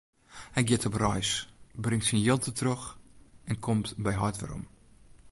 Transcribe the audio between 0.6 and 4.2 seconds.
giet op reis, bringt syn jild dertroch en komt by